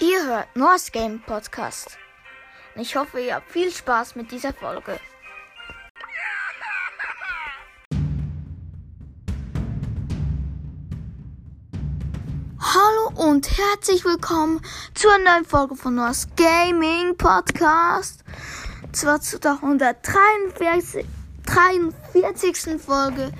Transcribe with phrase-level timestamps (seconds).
[0.00, 1.98] Ihr hört Noahs Game Podcast.
[2.74, 4.98] Und ich hoffe, ihr habt viel Spaß mit dieser Folge.
[12.60, 14.60] Hallo und herzlich willkommen
[14.94, 18.24] zur neuen Folge von Noahs Gaming Podcast.
[18.92, 21.04] Zwar zu der 143.
[21.46, 22.80] 43.
[22.80, 23.32] Folge.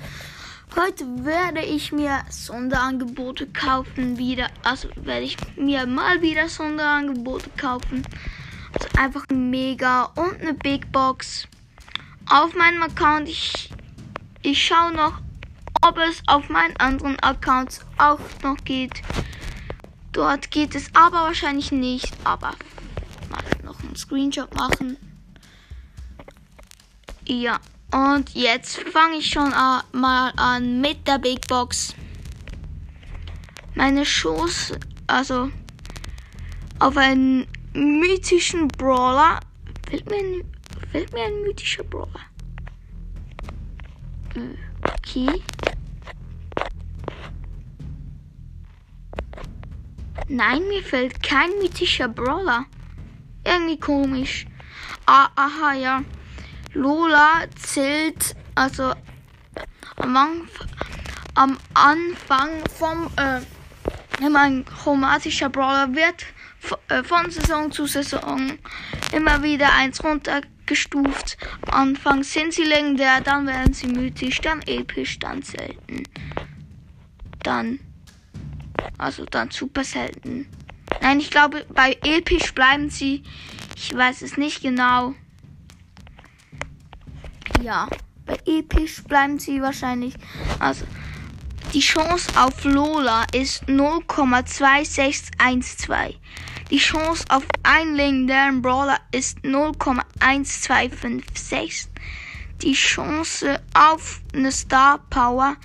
[0.73, 4.47] Heute werde ich mir Sonderangebote kaufen wieder.
[4.63, 8.07] Also werde ich mir mal wieder Sonderangebote kaufen.
[8.73, 11.45] Also einfach mega und eine Big Box.
[12.29, 13.27] Auf meinem Account.
[13.27, 13.69] Ich,
[14.43, 15.19] ich schaue noch,
[15.81, 19.01] ob es auf meinen anderen Accounts auch noch geht.
[20.13, 22.13] Dort geht es aber wahrscheinlich nicht.
[22.23, 22.53] Aber
[23.29, 24.95] mal noch einen Screenshot machen.
[27.25, 27.59] Ja,
[27.91, 31.93] und jetzt fange ich schon mal an mit der Big Box.
[33.75, 35.49] Meine Chance, also
[36.79, 39.39] auf einen mythischen Brawler.
[39.89, 40.43] Fällt mir ein,
[40.91, 42.21] fällt mir ein mythischer Brawler?
[44.83, 45.41] Okay.
[50.27, 52.65] Nein, mir fällt kein mythischer Brawler.
[53.43, 54.45] Irgendwie komisch.
[55.05, 56.03] Ah, aha, ja.
[56.73, 58.93] Lola zählt also
[59.97, 60.49] am, Anf
[61.35, 63.41] am Anfang vom äh,
[64.23, 66.25] immer ein chromatischer Brawler wird
[66.89, 68.57] äh, von Saison zu Saison
[69.11, 71.37] immer wieder eins runtergestuft.
[71.67, 76.03] Am Anfang sind sie legendär, dann werden sie mythisch, dann episch, dann selten.
[77.43, 77.79] Dann
[78.97, 80.47] also dann super selten.
[81.01, 83.23] Nein, ich glaube, bei episch bleiben sie.
[83.75, 85.15] Ich weiß es nicht genau.
[87.61, 87.87] Ja,
[88.25, 90.15] bei episch bleiben sie wahrscheinlich.
[90.59, 90.85] Also,
[91.73, 96.15] die Chance auf Lola ist 0,2612.
[96.71, 101.87] Die Chance auf einen legendären Brawler ist 0,1256.
[102.61, 105.55] Die Chance auf eine Star Power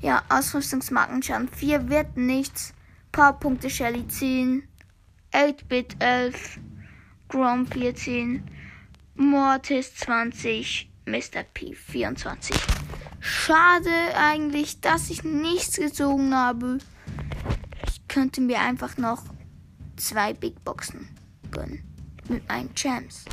[0.00, 2.74] Ja, Ausrüstungsmarkenschaden 4 wird nichts.
[3.12, 4.62] Powerpunkte Shelly 10.
[5.32, 6.58] 8-Bit 11.
[7.28, 8.42] Grom 14.
[9.14, 10.90] Mortis 20.
[11.06, 11.42] Mr.
[11.54, 12.56] P 24.
[13.20, 16.78] Schade eigentlich, dass ich nichts gezogen habe.
[17.86, 19.24] Ich könnte mir einfach noch
[19.96, 21.08] zwei Big Boxen
[21.50, 21.82] gönnen.
[22.28, 23.24] Mit meinen Champs.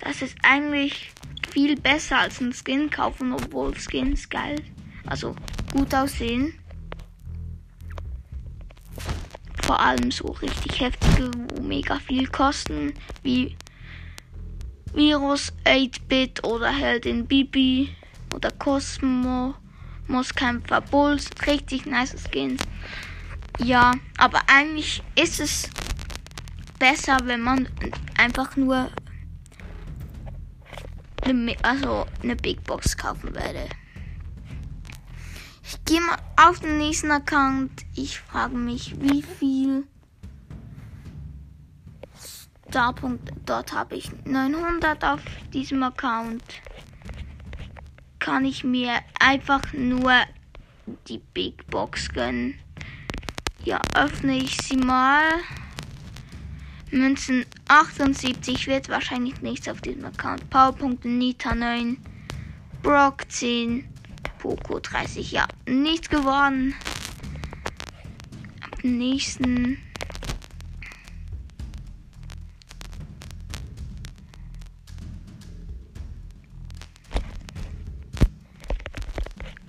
[0.00, 1.12] Das ist eigentlich
[1.50, 4.62] viel besser als ein Skin kaufen, obwohl Skins geil,
[5.06, 5.34] also
[5.72, 6.54] gut aussehen.
[9.68, 13.54] Vor allem so richtig heftige, wo mega viel kosten, wie
[14.94, 17.94] Virus 8-Bit oder Heldin Bibi
[18.34, 19.54] oder Cosmo,
[20.06, 22.62] Mosskämpfer Bulls, richtig nice Skins.
[23.58, 25.68] Ja, aber eigentlich ist es
[26.78, 27.68] besser, wenn man
[28.16, 28.90] einfach nur
[31.20, 33.68] eine, also eine Big Box kaufen würde.
[35.70, 37.84] Ich gehe mal auf den nächsten Account.
[37.94, 39.84] Ich frage mich, wie viel
[42.70, 43.30] Starpunkt.
[43.44, 45.20] Dort habe ich 900 auf
[45.52, 46.42] diesem Account.
[48.18, 50.12] kann ich mir einfach nur
[51.06, 52.58] die Big Box gönnen.
[53.62, 55.22] Ja, öffne ich sie mal.
[56.90, 60.48] Münzen 78 wird wahrscheinlich nichts auf diesem Account.
[60.48, 61.98] Powerpunkte Nita 9.
[62.82, 63.97] Brock 10.
[64.48, 65.30] Poco 30.
[65.30, 66.74] Ja, nichts geworden.
[68.62, 69.76] Ab nächsten.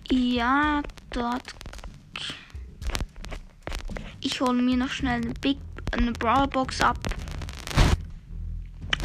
[0.09, 1.43] Ja, dort.
[4.21, 5.57] Ich hole mir noch schnell eine Big
[5.91, 6.97] eine Brawlbox ab.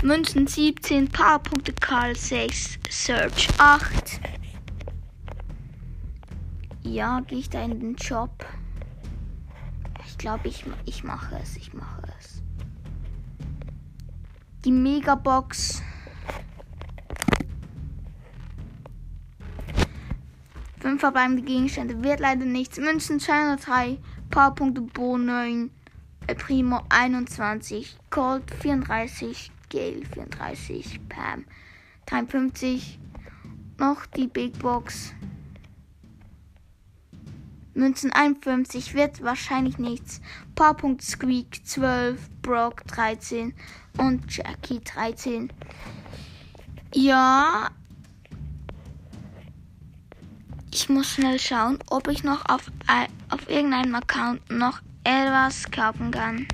[0.04, 4.20] Münzen 17, Powerpunkte Karl 6, Search 8.
[6.94, 8.46] Ja, gehe ich da in den Shop?
[10.06, 11.56] Ich glaube, ich, ich mache es.
[11.56, 12.40] Ich mache es.
[14.64, 15.82] Die Megabox.
[20.78, 22.78] Fünf verbleibende Gegenstände wird leider nichts.
[22.78, 23.98] Münzen 203,
[24.30, 25.72] Powerpunkte Bo 9,
[26.38, 31.44] Primo 21, Colt 34, Gale 34, Pam
[32.06, 33.00] 53,
[33.78, 35.12] noch die Big Box.
[37.74, 40.20] Münzen 51 wird wahrscheinlich nichts.
[40.54, 43.54] Powerpunkt Squeak 12, Brock 13
[43.98, 45.52] und Jackie 13.
[46.94, 47.70] Ja.
[50.72, 52.70] Ich muss schnell schauen, ob ich noch auf,
[53.30, 56.46] auf irgendeinem Account noch etwas kaufen kann.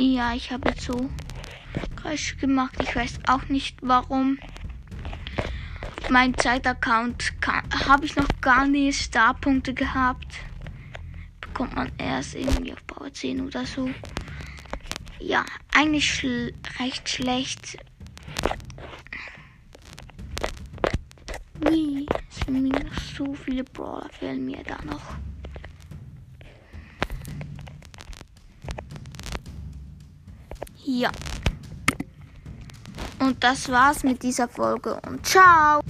[0.00, 1.10] Ja, ich habe jetzt so
[1.96, 2.76] Geräusche gemacht.
[2.80, 4.38] Ich weiß auch nicht warum.
[6.08, 7.32] Mein Zeitaccount
[7.88, 10.36] habe ich noch gar nicht Starpunkte gehabt.
[11.40, 13.90] Bekommt man erst irgendwie auf Power 10 oder so.
[15.18, 17.78] Ja, eigentlich schl recht schlecht.
[21.54, 22.06] Wie?
[22.30, 25.16] Es sind mir noch so viele Brawler fehlen mir da noch.
[30.90, 31.10] Ja.
[33.18, 35.82] Und das war's mit dieser Folge und ciao.